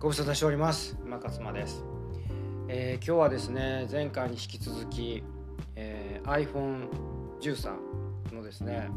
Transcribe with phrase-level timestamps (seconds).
[0.00, 0.96] ご無沙汰しております。
[1.04, 1.84] 馬勝間です、
[2.68, 5.22] えー今日はですね前回に引き続き、
[5.76, 6.48] えー
[7.38, 8.88] iPhone13 のですね、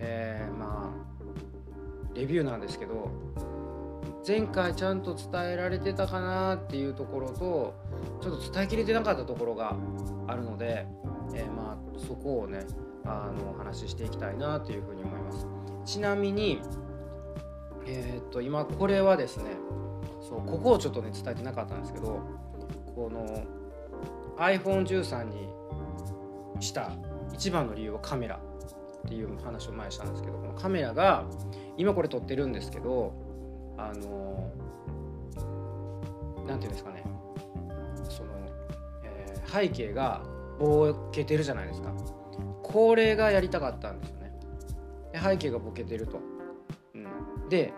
[0.00, 3.10] えーまあレビューなんですけど
[4.28, 7.74] 前回ちゃんと伝えられてたかなっていうところと
[8.20, 9.74] ちょっと伝えきれてなかったところが
[10.26, 10.86] あるので、
[11.34, 12.66] えーまあそこをね
[13.06, 15.46] あのお話ししていきたいなというふうに思います。
[15.86, 16.60] ちなみに
[17.86, 19.44] えーっと今これはですね
[20.28, 22.20] そうここをちょっとね伝えてなかったんですけど
[22.94, 23.44] この
[24.38, 25.48] iPhone13 に
[26.60, 26.92] した
[27.32, 31.24] 一番の理由はカメラっていう話を前にしたんですけどこのカメラが
[31.76, 33.12] 今これ撮ってるんですけど
[33.76, 34.50] あの
[36.46, 37.04] なんていうんですかね
[38.08, 38.30] その、
[39.04, 40.22] えー背景が
[40.58, 41.92] ボケてるじゃないですか。
[42.62, 44.32] これがやりたかったんですよね。
[45.12, 46.18] で背景がボケてると、
[46.94, 47.72] うん、で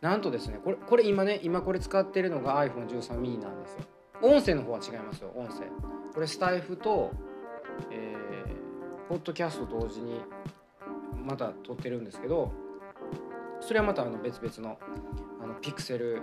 [0.00, 3.80] なんとですねこれこれ今ね今これ使ってるのが iPhone13mm なんですよ
[4.22, 5.66] 音声の方は違いますよ音声
[6.14, 7.10] これスタイフと
[7.90, 8.30] えー
[9.10, 10.20] ポッドキャスト同時に
[11.26, 12.52] また撮ってるんですけど
[13.60, 14.78] それはまたあの別々の
[15.42, 16.22] あの Pixel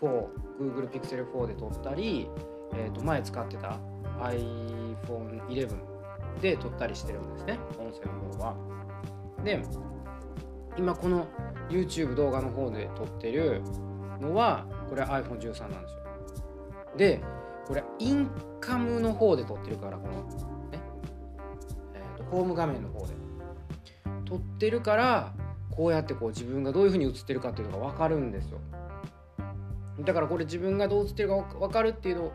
[0.00, 0.26] 4
[0.58, 2.26] Google Pixel 4で撮ったり、
[2.74, 3.78] えー、と前使ってた
[4.22, 5.76] iPhone11
[6.40, 8.56] で撮ったりしてるんですね音声の方は。
[9.44, 9.62] で
[10.78, 11.26] 今この
[11.68, 13.62] YouTube 動画の方で撮ってる
[14.20, 16.00] のはこれ iPhone13 なんですよ。
[16.96, 17.20] で
[17.66, 20.12] これインカムの方で撮ってるからこの
[20.70, 20.80] ね、
[21.94, 23.14] えーとホーム画面の方で
[24.24, 25.32] 撮ってるから
[25.70, 28.58] こうやってこう自分がどういう風に映ってるかっていうのが分かるんですよ。
[30.00, 32.32] だからこれ自分がどう映ってるか分かるっていうの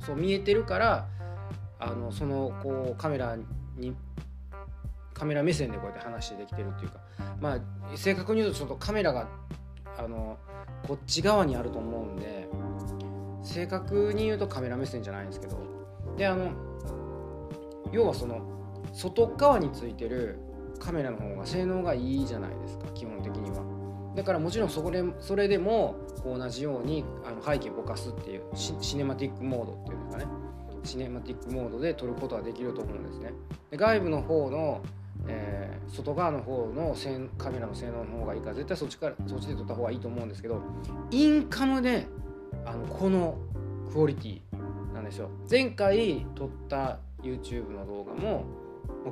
[0.00, 1.08] そう見えてるから
[1.78, 3.36] あのそのこうカメラ
[3.76, 3.94] に
[5.12, 7.00] カメラ目線でこうやって話できてるっていうか
[7.40, 9.28] まあ正確に言うとちょっとカメラが
[9.98, 10.38] あの
[10.86, 12.48] こっち側にあると思うんで
[13.42, 15.58] 正確に言うとカメラ目線じゃないんですけど
[16.16, 16.52] であの
[17.92, 18.40] 要はその
[18.92, 20.38] 外側についてる
[20.78, 23.62] カメラの方が性能がいいじゃないですか基本的には。
[24.16, 30.30] だからもちろんそこでそれでも同じようにあの背景ぼかすっていうシシネマティックモードっていうんですかね。
[30.84, 33.32] シネマティックモードで撮ることはできると思うんですね。
[33.70, 34.82] で外部の方の、
[35.28, 36.96] えー外側の方の
[37.36, 40.62] カメラの性能の方がいいから絶対そっちからそっちで撮った方がいいと思うんですけど
[41.10, 42.06] インカムで
[42.64, 43.36] あのこの
[43.92, 44.40] クオリティ
[44.94, 45.28] なんですよ。
[45.50, 48.44] 前回撮った YouTube の動画も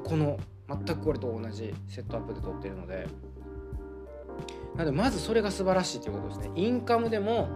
[0.05, 0.39] この
[0.69, 3.07] 全くこれと同じセットアップで撮ってるので
[4.77, 6.51] なのでまずそれが素晴らしいということですね。
[6.55, 7.49] インカムでも、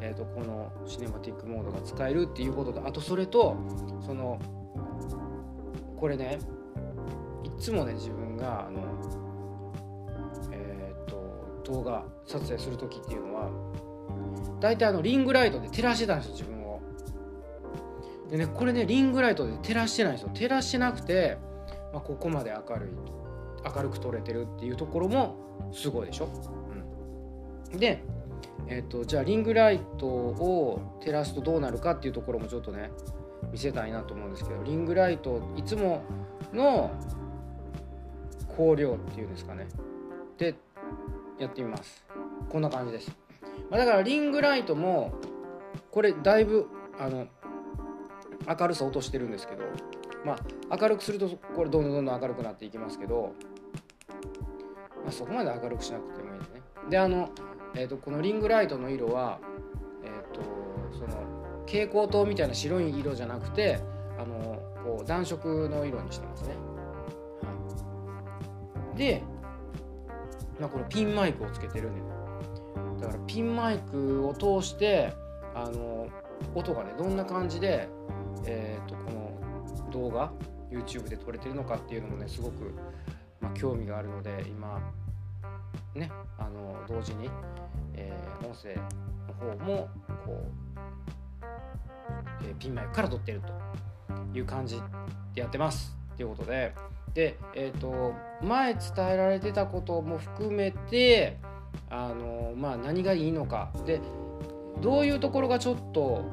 [0.00, 3.56] えー、とこのシネマティックモードが使えるっていうこととあとそれと
[4.04, 4.40] その
[5.96, 6.38] これね
[7.62, 8.82] つもね自分があの
[10.50, 13.50] えっ、と動画撮影する時っていうのは
[14.60, 16.80] 大体あのリングライトで照らしてたんですよ自分を。
[18.30, 20.30] でねこれねリングライトで照らしてないんですよ。
[20.34, 21.38] 照らしてなくて、
[21.92, 22.90] まあ、ここまで明るい
[23.76, 26.28] 明るく撮れてるっていうところもすごいでしょ、
[27.72, 28.02] うん、で
[28.66, 32.90] えっ、とじゃあリングライトを照らすとどうなるかっていうところもちょっとね
[33.52, 36.02] 見せたいなと思うんですけどリングライトいつも
[36.52, 36.90] の
[38.56, 39.68] 光量っていうんですかね。
[40.38, 40.54] で
[41.38, 42.04] やってみます。
[42.48, 43.10] こんな感じです、
[43.70, 45.12] まあ、だからリングライトも
[45.90, 46.68] これだいぶ
[46.98, 47.26] あの
[48.46, 49.62] 明るさ落としてるんですけど
[50.24, 50.34] ま
[50.70, 53.32] あ明るくするとこれどんどんどんどん明るくなっていきますけど、
[55.02, 56.62] まあ、そこまで明るくしなくてもいいですね。
[56.90, 57.30] であの、
[57.74, 59.38] えー、とこのリングライトの色は
[60.04, 60.40] えっ、と
[60.92, 61.22] その
[61.66, 63.80] 蛍光灯みたいな白い色じゃなくて
[64.18, 66.54] あのこう暖色の色にしてますね、
[69.02, 69.20] で、
[70.60, 71.94] まあ、これピンマイクをつけてるん。
[71.96, 72.02] で
[73.00, 75.12] だからピンマイクを通して
[75.56, 76.06] あの
[76.54, 77.88] 音がねどんな感じで、
[78.46, 80.32] えー、とこの動画
[80.70, 82.72] YouTube で撮れてるのかっていうのもねすごく、
[83.40, 84.80] まあ、興味があるので今
[85.96, 87.28] ねあの同時に、
[87.94, 89.88] えー音声の方も
[90.26, 90.36] こう、
[92.44, 94.80] えーピンマイクから撮ってるという感じ
[95.34, 96.01] でやってます。
[96.12, 96.74] っていうことで。
[97.14, 101.38] でえっ、と前伝えられてたことも含めて
[101.90, 103.70] あのまあ何がいいのか。
[103.84, 104.00] で
[104.80, 106.24] どういうところがちょっと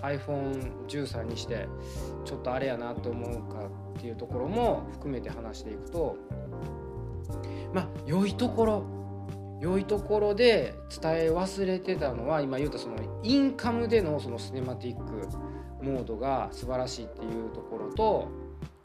[0.00, 1.68] iPhone13 にして
[2.24, 3.66] ちょっとあれやなと思うか
[3.98, 6.16] っていうところも含めて話していくと
[7.74, 9.00] まあ良いところ。
[9.60, 15.28] 良いところで伝え忘れてたのは今言ったそのインカムでのそのシネマティック
[15.82, 18.28] モードが素晴らしいっていうところと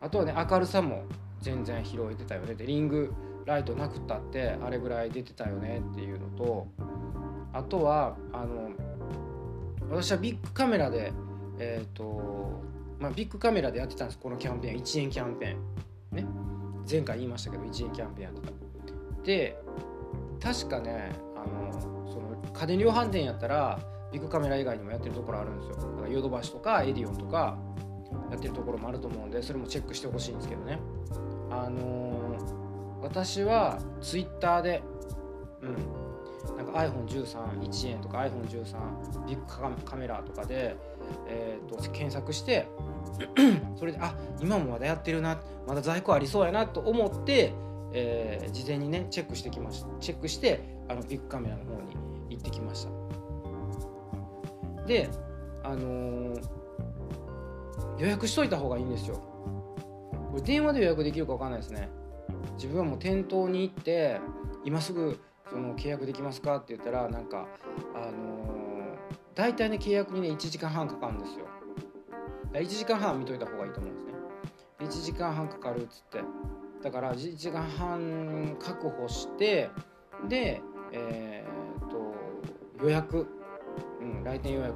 [0.05, 1.03] あとはね明るさも
[1.41, 2.53] 全然拾えてたよね。
[2.53, 3.11] でリング
[3.45, 6.67] ライトなくったってあれぐらい出てたよねっていうのと
[7.51, 8.69] あとはあの
[9.89, 11.11] 私はビッグカメラで
[11.57, 12.61] えっ、と
[12.99, 16.17] まあビッグカメラでやってたんですこのキャンペーン1円キャンペーン。
[16.17, 16.25] ね。
[16.89, 19.23] 前回言いましたけど1円キャンペーンやってた。
[19.23, 19.57] で
[20.39, 21.81] 確かねあの
[22.11, 23.79] その家電量販店やったら
[24.11, 25.75] ビッグカメラ以外にもやってるところあるんですよ。
[25.77, 27.57] だからヨドバシとかエディオンとか
[28.29, 30.79] やってるところもあると思うんでそれもチェックしてほしいんですけどね。
[31.49, 34.81] あのー、私はツイッターで
[35.61, 36.05] うん
[36.57, 40.75] なんか iPhone131 円とか iPhone13 ビッグカメラとかで、
[41.27, 42.67] えーと、と検索して
[43.77, 47.53] それであ今もまだやってるなまだ在庫ありそうやなと思って、
[47.93, 51.95] えー、事前にねチェックしてきましたチェックしてあのビッグカメラの方に
[52.29, 52.91] 行ってきました。
[54.85, 55.09] で
[55.63, 56.41] あのー、
[57.97, 59.15] 予約しといた方がいいんですよ。
[60.31, 61.89] これ電話で予約できるか分かんないですね。
[62.55, 64.19] 自分はもう店頭に行って
[64.63, 65.19] 今すぐ
[65.49, 67.47] その契約できますかって言ったらなんか
[67.93, 68.11] あのー、
[69.35, 71.45] 大体ね契約にね1時間半かかるんですよ。
[72.53, 74.13] 1時間半見といた方がいいと思うんですね。
[74.79, 76.21] 1時間半かかるっつって。
[76.83, 79.69] だから1時間半確保して
[80.27, 80.61] で
[80.91, 82.15] えー、っと
[82.83, 83.27] 予約。
[83.99, 84.75] うん、来店予約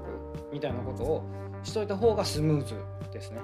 [0.51, 1.23] みたいなことを
[1.63, 2.75] しといた方がスムーズ
[3.11, 3.39] ですね。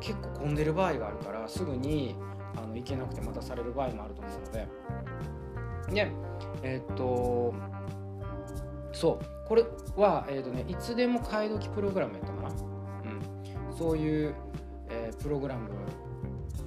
[0.00, 2.16] 結構混んでる場合があるからすぐに
[2.56, 4.68] あの行けなくて待たされる場合もあると思うので。
[5.92, 6.12] で
[6.62, 7.54] えー、っと
[8.92, 9.32] そう。
[9.52, 9.64] これ
[9.96, 14.34] は、えーとね、いつでも買い時プログラムやったかな、うん、そういう、
[14.88, 15.68] えー、プログラム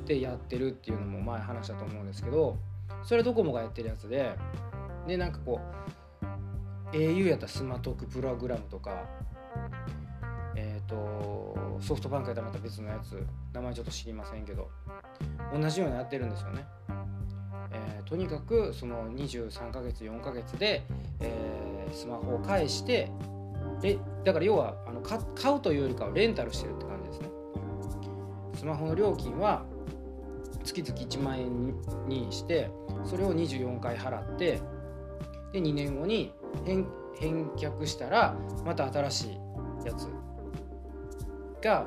[0.05, 2.59] でやってるっていうのも前話したと思うんですけど
[3.03, 4.35] それドコモがやってるやつで
[5.07, 5.59] でなんかこ
[6.91, 9.05] う au やったらスマトークプログラムとか、
[10.87, 13.23] とソフトバンクやったらまた別のやつ
[13.53, 14.69] 名前ちょっと知りませんけど
[15.53, 16.65] 同じようにやってるんですよね、
[17.71, 20.83] えー、とにかくその23ヶ月4ヶ月で、
[21.19, 23.11] えー、スマホを返して
[23.81, 25.19] でだから要はあの買
[25.55, 27.29] うというよりかはレンタルしてるって感じですね。
[28.55, 29.63] スマホの料金は
[30.63, 31.75] 月々1万円
[32.07, 32.71] にして
[33.03, 34.59] それを24回払って
[35.51, 36.33] で2年後に
[36.65, 36.85] 返
[37.19, 38.35] 返却したら
[38.65, 39.27] また新し
[39.83, 40.07] いやつ
[41.65, 41.85] が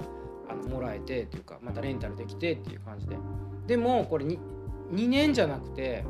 [0.51, 3.17] あのもらえてっていうかまたレンタルできてっていう感じで。
[3.67, 4.39] でもこれ 2,
[4.93, 6.05] 2年じゃなくて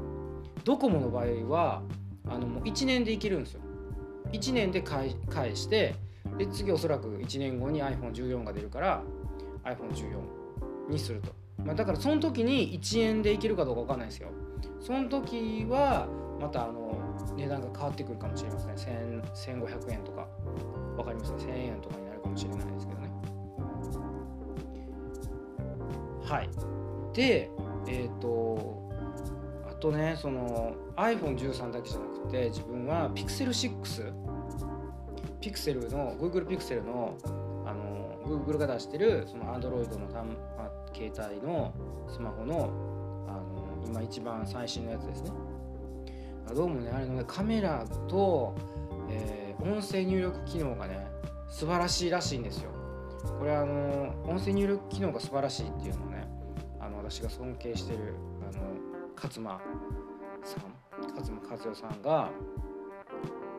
[0.65, 1.83] ドコモの場合は
[2.29, 3.61] あのもう1年でいけるんですよ。
[4.33, 5.95] 1年で返返して
[6.39, 9.03] で次おそらく1年後に iPhone14 が出るから
[9.65, 11.33] iPhone14 にすると、
[11.65, 14.29] まあ、だからその時に1円でいけるかどうか分かんないですよ。
[14.81, 16.07] その時は
[16.41, 16.97] またあの
[17.37, 19.23] 値段が変わってくるかもしれません。
[19.23, 20.27] 1500円とか。
[20.97, 23.08] 分かりますか？1000円とかになるかもしれないですけどね。
[26.29, 26.51] はい。
[27.15, 27.51] で
[27.87, 28.91] えっ、ー、と
[29.69, 34.13] あとねその iPhone13 だけじゃなくて自分は Pixel6
[35.41, 37.17] ピクセルの Google Pixel の
[37.65, 40.27] あの Google が出してるその Android の端
[40.95, 41.73] 携帯の
[42.09, 42.71] スマホの
[43.29, 45.31] あの今一番最新のやつですね。
[46.55, 48.55] どうもねあれのねカメラと、
[49.11, 51.07] えー、音声入力機能がね
[51.51, 52.71] 素晴らしいらしいんですよ。
[53.39, 56.08] これあの音声入力機能が素晴らしいっていうの。
[57.11, 58.63] 私が尊敬してるあの
[59.17, 59.61] 勝間
[60.45, 62.29] さん勝間和代さんが、ま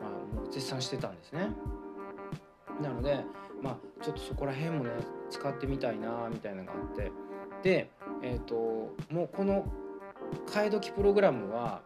[0.06, 1.50] あ、もう絶賛してたんですね。
[2.80, 3.24] なので
[3.60, 4.90] まあちょっとそこら辺もね
[5.30, 7.10] 使ってみたいなみたいなのがあって。
[7.62, 7.90] で
[8.22, 8.54] えっ、ー、と
[9.10, 9.66] もうこの
[10.46, 11.82] 替え時プログラムは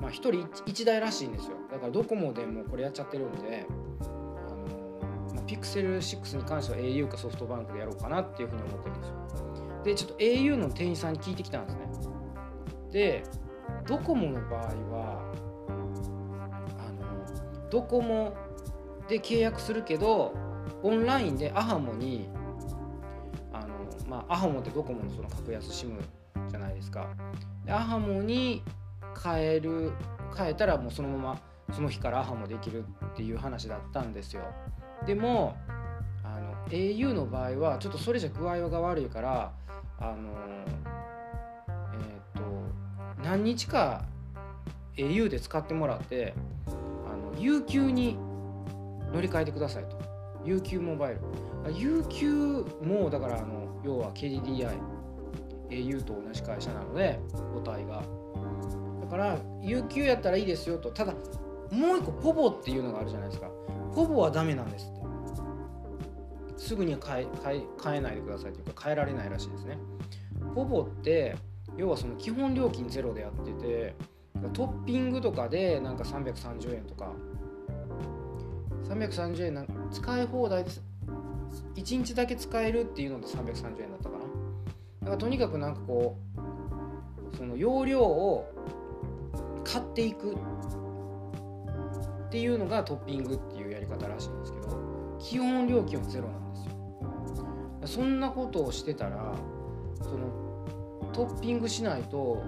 [0.00, 0.30] まあ、1人
[0.64, 1.56] 1, 台らしいんですよ。
[1.70, 3.66] だからドコモでもこれやっちゃってるんで
[4.00, 9.08] あの、まあ、ピクセル6に関しては au かソフトバンクでやろうかなっていうふうに思ってるんです
[9.42, 9.47] よ。
[9.84, 11.88] でちょっと au の店員さんに聞いてきたんですね。
[12.92, 13.24] で
[13.86, 15.32] ドコモの場合は
[16.78, 18.34] あのドコモ
[19.08, 20.34] で契約するけど
[20.82, 22.28] オンラインでアハモに
[23.52, 23.68] あの、
[24.08, 25.98] まあ、アハモってドコモのその格安 SIM
[26.48, 27.08] じゃないですか。
[27.64, 28.62] でアハモに
[29.22, 29.92] 変える
[30.36, 31.40] 変えたらもうそのまま
[31.74, 34.42] その日からアハもできるっていう話だったんですよ。
[35.06, 35.56] でも
[36.24, 39.52] あの au の場合はちょっとそれじゃ具合が悪いから
[40.00, 40.30] あの
[41.94, 44.04] えっ、ー、と何日か
[44.96, 46.34] au で使ってもらって
[47.06, 48.16] あの UQ に
[49.12, 49.98] 乗り換えてくださいと。
[50.44, 51.20] UQ モバイル。
[51.74, 54.78] UQ もだからあの要は KDDI
[55.70, 57.18] au と同じ会社なので
[57.54, 58.02] 母体が。
[59.02, 60.90] だから有給やったらいいですよと。
[60.90, 61.12] ただ
[61.70, 63.48] もう一個ポボっていうのがあるじゃないですか。
[63.94, 65.07] ポボはダメなんですって。
[66.58, 67.26] すぐに変え
[67.82, 69.78] 変えないでくださいというか変えられないらしいですね。
[70.54, 71.36] ポボって
[71.76, 73.94] 要はその基本料金ゼロでやってて
[74.52, 77.12] トッピングとかでなんか330円とか。
[78.88, 80.82] 330円なんか使い放題です。
[81.76, 84.24] 1日だけ使えるっていうので330円だったかな。
[85.00, 86.16] だからとにかくなんかこ
[87.32, 88.50] うその容量を
[89.62, 96.47] 買っていくっていうのがトッピングっていうやり方らしいんですけど基本料金はゼロなんです
[97.88, 99.34] そんなことをしてたら
[100.02, 100.18] その
[101.14, 102.42] トッピングしないと、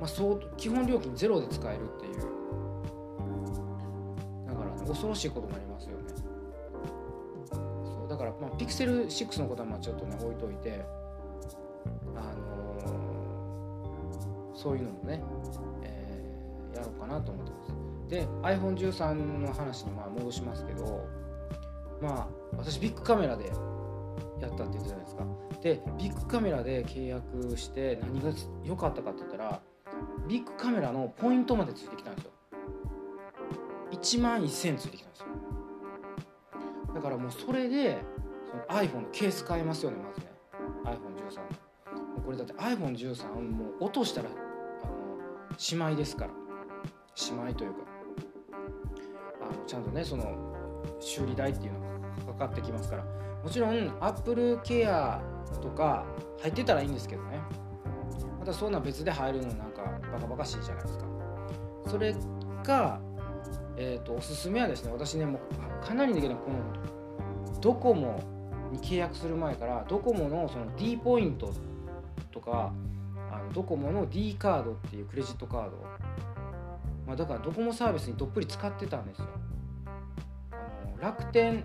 [0.00, 2.12] まあ、そう基本料金ゼロで使えるっていう。
[4.48, 6.04] だから、ね、恐ろしいことになりますよね。
[7.52, 10.82] そうだから、まあ、ピクセル6のことはまあちょっとね置いといて
[12.16, 15.22] あのー、そういうのもね、
[15.82, 17.74] えー、やろうかなと思ってます。
[18.08, 21.06] で iPhone13 の話にまあ戻しますけど
[22.00, 23.52] まあ私ビッグカメラで
[24.46, 25.26] やったって言ってたじゃないですか。
[25.62, 28.30] でビッグカメラで契約して何が
[28.64, 29.60] 良かったかって言ったら
[30.28, 32.30] ビッグカメラのポイントまでついてきたんですよ。
[33.92, 35.26] 1万1000ついてきたんですよ。
[36.94, 37.98] だからもうそれで
[38.44, 40.26] その iPhone のケース買えますよねまずね。
[40.84, 41.36] iPhone13
[42.16, 44.32] のこれだって iPhone13 もう落としたらあ
[44.86, 46.30] のしまいですから。
[47.14, 47.78] しまいというか。
[49.42, 50.34] あのちゃんとねその
[51.00, 51.91] 修理代っていうのが
[52.32, 53.04] かかってきますから。
[53.42, 53.70] もちろん
[54.00, 55.20] アップルケア
[55.60, 56.04] とか
[56.40, 57.40] 入ってたらいいんですけどね。
[58.38, 61.04] またそんな別で入るのなんかバカバカしいじゃないですか。
[61.88, 62.14] それ
[62.64, 63.00] か、
[63.76, 65.40] えーと、おすすめはですね私ねも
[65.82, 68.20] うかなりだけどこのドコモ
[68.70, 71.52] に契約する前からドコモのその D ポイント
[72.30, 72.72] とか
[73.30, 75.76] あのドコモの D カードっていうクレジットカード、
[77.06, 79.26] まあ、だからドコモサービスにどっぷり使ってたんですよ。
[81.00, 81.64] 楽天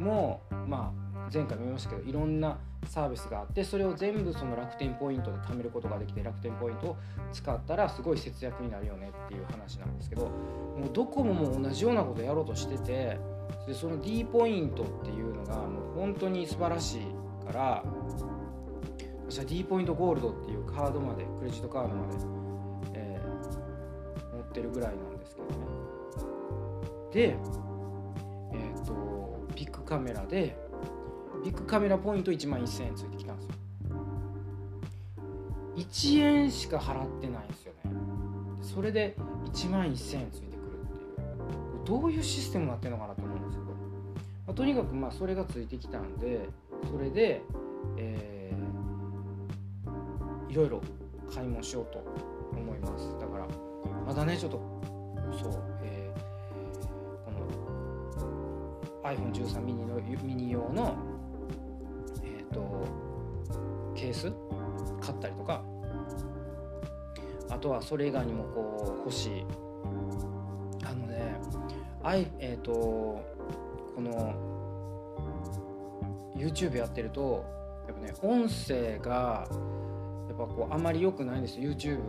[0.00, 6.96] もまあ前回も言いましたけどいろんなサービスがあってそれを全部その楽天ポイントで貯めることができて楽天ポイントを
[7.32, 13.18] 使ったらすごい節約になるよねっていう話なんですけどもうドコモも同じようなことやろうとしてて
[13.66, 17.84] でその D ポイントっていうのがもう本当に素晴らしいから
[19.28, 22.18] 私は D ポイントゴールドっていうカードまでクレジットカードまで、
[22.94, 25.54] えー、持ってるぐらいなんですけどね。
[27.12, 27.36] で、
[29.54, 30.56] ビッグカメラで
[31.44, 33.54] ビッグカメラポイント1万1000円ついてきたんですよ。
[35.76, 37.90] 1円しか払ってないんですよね。
[38.62, 39.16] それで
[39.52, 41.84] 1万1000円ついてくるっていう。
[41.84, 43.74] どういうシステムになってるのかなと思うんですけど、ま
[44.48, 46.48] あ、とにかくまあそれがついてきたんで
[46.90, 47.42] それで、
[47.98, 50.80] えー、いろいろ
[51.32, 52.02] 買い物しようと
[52.52, 53.18] 思います。
[53.20, 53.46] だから
[54.06, 54.60] まだねちょっと
[55.42, 55.74] そう
[59.04, 60.96] iPhone13 ミニのミニ用の、
[62.22, 62.86] えーと、
[63.94, 64.32] ケース
[65.00, 65.62] 買ったりとか。
[67.50, 69.46] あとはそれ以外にもこう欲しい。
[70.84, 71.36] あのね
[72.02, 74.34] あいえっ、ー、とこの
[76.36, 77.44] YouTube やってると
[77.86, 79.46] やっぱね音声が
[80.28, 82.00] やっぱこうあまり良くないんです YouTube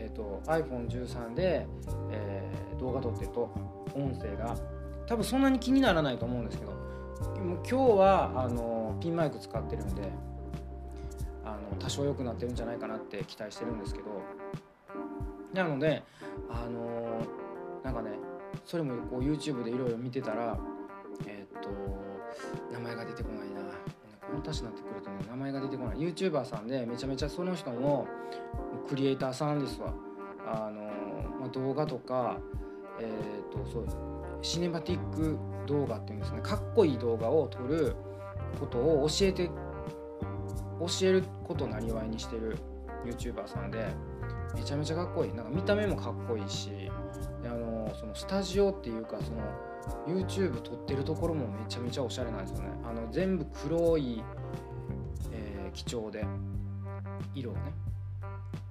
[0.00, 1.66] えーと、と iPhone13 で、
[2.10, 3.50] えー、動画撮ってると
[3.94, 4.56] 音声が。
[5.08, 6.72] 多分そんなに気にならないと思うんですけど
[7.36, 10.02] 今日はあのピンマイク使ってるんで
[11.44, 14.06] あの多少良くなってるんじゃないかなって期待してるんですけど
[15.54, 16.02] なので
[16.50, 17.26] あの
[17.82, 18.10] なんかね
[18.66, 20.58] それもこう YouTube でいろいろ見てたら
[21.26, 21.70] えー、っと
[22.72, 23.60] 名前が出てこないな。
[24.28, 25.96] この年になってくるとね名前が出てこない。
[25.96, 28.06] YouTuber さんでめちゃめちゃその人の
[28.86, 29.94] クリエイターさんですわ。
[30.46, 30.82] あの、
[31.40, 32.36] まあ、動画とか
[33.00, 33.86] えー、っとそう
[34.42, 36.40] シネマティック動画っていうんですね。
[36.42, 37.96] かっこいい動画を撮る
[38.58, 39.50] ことを教えて
[40.80, 42.56] 教えることをなりわいにしてる
[43.04, 43.88] YouTuber さんで
[44.54, 45.34] めちゃめちゃかっこいい。
[45.34, 46.90] なんか見た目もかっこいいし
[47.44, 49.38] あのそのスタジオっていうかその
[50.06, 52.70] YouTube 撮ってるところもめちゃめちゃおしゃれなんですよね。
[52.84, 54.22] あの全部黒い、
[55.32, 56.26] えー、基調で
[57.34, 57.60] 色をね。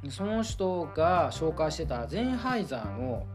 [0.10, 3.26] その人が紹介してたゼンハイザーの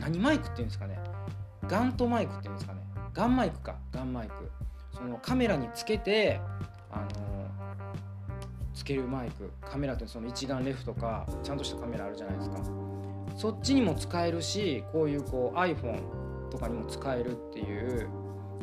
[0.00, 0.98] 何マイクっていうんですかね。
[1.68, 2.80] ガントマイクっていうんですかね。
[3.14, 3.76] ガンマイクか。
[3.92, 4.34] ガンマイク。
[4.92, 6.40] そのカメラにつけて
[6.90, 7.06] あの
[8.74, 9.50] つけるマイク。
[9.60, 12.58] カメラってその一眼レフとかちゃんとしたカメラあるじゃないですか。
[13.36, 16.02] そっちにも使えるしこういうこう iPhone
[16.50, 18.08] とかにも使えるっていう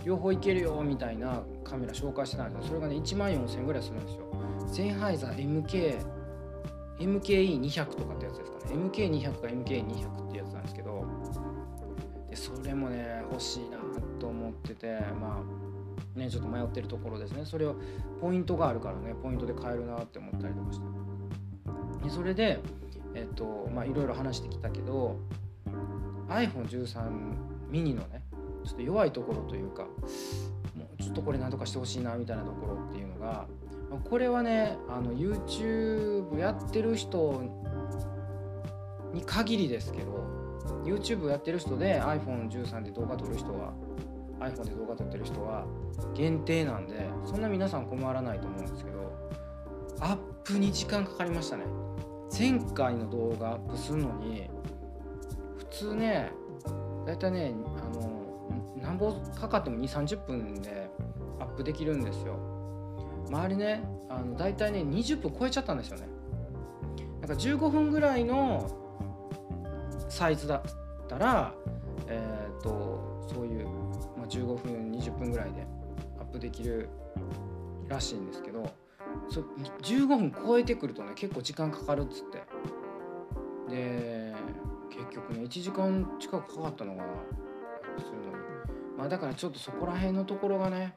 [0.06, 4.26] 両方いけるよみたいなカメラ紹介してたんですけどそれがね1万4000円ぐらいするんですよ。
[4.72, 6.06] ゼンハイザー MK
[7.00, 8.76] MKE200 とかってやつですかね。
[8.76, 10.89] MK200 か MK200 ってやつなんですけど
[12.40, 13.78] それもね欲しいな
[14.20, 15.44] と思っててま
[16.16, 17.46] あねちょっと迷ってるところですね。
[17.46, 17.76] それを
[18.22, 20.86] ポイントがあるからねポイントで買えるなって思ったりとかして。
[22.04, 22.60] でそれで
[23.14, 25.18] えっとまあいろいろ話してきたけど
[26.30, 27.10] iPhone13
[27.70, 28.24] ミニのね
[28.64, 33.48] ちょっと弱いところというかもうちょっとこれ何とかしてほしいなみたいなところっていうのが
[34.10, 37.44] これはねあの YouTube やってる人
[39.14, 40.39] に限りですけど
[40.84, 43.74] YouTube やってる人で iPhone13 で動画撮る人は
[44.40, 45.66] iPhone で動画撮ってる人は
[46.16, 49.14] 限定なんでそんな皆さん困らないと思うんですけど
[50.00, 51.64] アップに時間かかりましたね。
[52.32, 54.50] 前回の動画アップするのに
[55.58, 56.32] 普通ね
[57.06, 60.90] だいたいねあの何本かかっても2 3 0分で
[61.40, 62.38] アップできるんですよ。
[63.30, 66.08] 周りねあのだいたいね20分超えちゃったんですよね。
[67.22, 68.79] なんか15分ぐらいの
[70.10, 70.62] サイズだっ
[71.08, 71.54] たら
[72.08, 73.68] え、ー、とそういう、
[74.18, 75.66] まあ、15分20分ぐらいで
[76.20, 76.90] アップできる
[77.88, 78.72] らしいんですけど
[79.30, 79.42] そ
[79.82, 82.44] 15分超えてくるとね結構時間かかるっつって。
[83.70, 84.34] で
[84.90, 87.08] 結局ね1時間近くかかったのかな
[88.04, 88.44] するのに。
[88.98, 90.96] まあだからちょっとそこら辺のところがね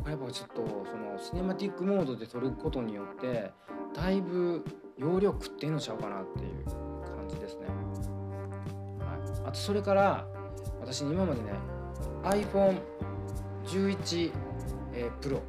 [0.00, 3.52] これやっぱちょっとそのシネマティックモードで撮ることによって
[3.94, 4.64] だいぶ
[4.96, 6.83] 容量食ってんのちゃうかなっていう。
[7.34, 7.66] じですね、
[8.98, 9.14] は
[9.44, 10.26] い、あとそれから
[10.80, 11.52] 私今までね
[12.24, 14.32] iPhone11、
[14.92, 15.40] えー、Pro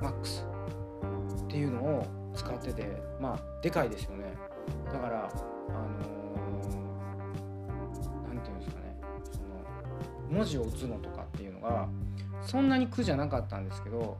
[0.00, 0.44] Max
[1.44, 4.34] っていうのを使っててまあでかいですよね。
[4.92, 5.32] だからあの
[8.26, 8.96] 何、て言うんですかね。
[9.30, 9.48] その
[10.30, 11.88] 文字を打つのとかっていうのが
[12.42, 14.18] そんなに苦じゃなかったんですけど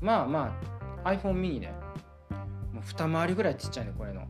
[0.00, 0.58] まあま
[1.04, 1.72] あ iPhone mini ね。
[2.72, 4.28] もう二回りぐらいちっちゃいねこれの。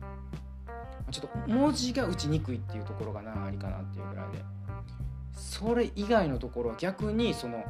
[1.11, 4.43] ちょっと文字が打ちにくいっていうところが何ありかなっていうぐらいで。
[5.33, 7.63] それ以外のところは逆にその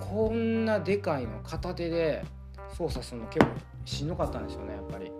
[0.00, 2.24] こんなでかいの片手で
[2.76, 3.52] 操作するの結構
[3.84, 5.10] しんどかったんですよねやっぱり。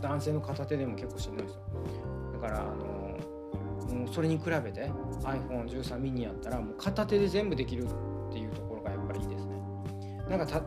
[0.00, 1.60] 男性の片手でも結構しんどいですよ。
[2.32, 2.74] だからあの
[3.94, 4.90] もうそれに比べて
[5.22, 9.60] iPhone13 mini やったらもう片手で全部できるっていうところがやっぱりいいですね。
[10.28, 10.62] なんか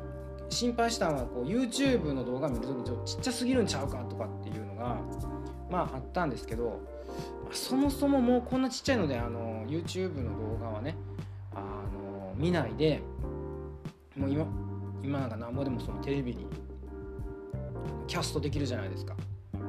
[0.53, 4.97] 心配したのはこう YouTube の動画見るときちょっとちっちゃすぎるんちゃうかとかっていうのが
[5.69, 6.79] まああったんですけど
[7.51, 10.95] そもそももうこんなちっちゃいのであの YouTube の動画はね
[11.53, 13.01] あの見ないで
[14.15, 14.45] もう今
[15.03, 16.47] 今なんかなんぼでもそのテレビに
[18.07, 19.15] キャストできるじゃないですか。
[19.51, 19.59] こ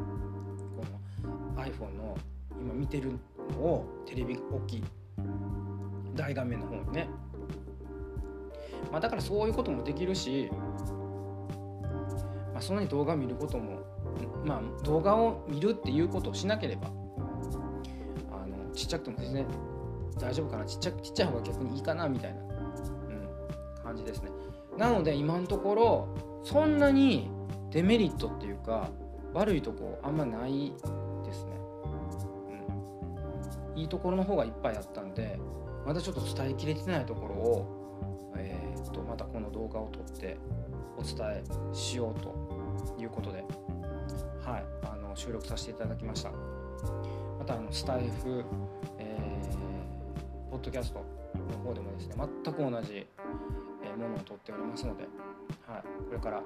[1.57, 2.17] の iPhone の
[2.61, 3.13] 今見てる
[3.53, 4.85] のをテレビ大きい
[6.15, 7.09] 大画面の方にね
[8.91, 10.51] まあ、だからそういうこともできるし、
[12.53, 13.81] まあ、そんなに動画を見ることも
[14.45, 16.89] まあ動画を見るっていうことをしなければ
[18.31, 19.47] あのちっちゃくても全然
[20.19, 20.65] 大丈夫かな。
[20.65, 24.31] ちっちゃちっちゃい方が逆にいいかなみたいな、うん、感じですね。
[24.79, 26.09] なので今のところ
[26.45, 27.31] そんなに
[27.71, 28.91] デメリットっていうか
[29.33, 30.73] 悪いとこあんまない
[31.25, 31.53] ですね、
[33.75, 35.41] うん、いいところの方がいっぱいあったんで
[35.85, 37.84] まだちょっと伝えきれてないところを、
[38.95, 40.39] とまたこの動画を撮って
[40.97, 42.35] お伝えしようと
[42.99, 43.45] いうことで、
[44.41, 46.31] はい、あの収録させていただきました。
[47.39, 48.45] またあのスタイフ、
[48.99, 51.05] えー、ポッドキャスト
[51.35, 53.07] の方でもですね全く同じ
[53.97, 55.05] ものを撮っておりますので、
[55.67, 56.43] はい、これから、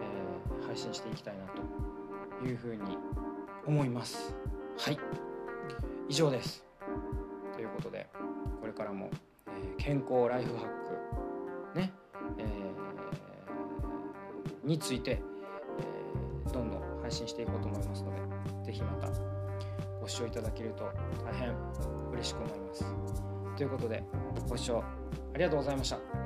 [0.00, 1.44] えー、配信していきたいな
[2.40, 2.98] というふうに
[3.66, 4.34] 思います。
[4.78, 4.98] はい
[6.08, 6.64] 以上です。
[7.54, 8.08] ということで
[8.60, 9.10] これからも、
[9.46, 10.99] え、健康ライフハック
[11.74, 11.92] ね、
[12.38, 15.20] えー、について、
[16.46, 18.20] えー、どんどん配信していこうと思いますので
[18.64, 19.08] 是非また
[20.00, 20.84] ご視聴いただけると
[21.24, 21.54] 大変
[22.12, 22.84] 嬉しく思います
[23.56, 24.02] ということで
[24.48, 24.82] ご視聴
[25.34, 26.19] ありがとうございました。